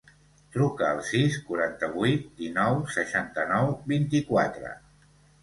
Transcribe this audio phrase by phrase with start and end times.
[0.53, 4.75] Truca al sis, quaranta-vuit, dinou, seixanta-nou, vint-i-quatre.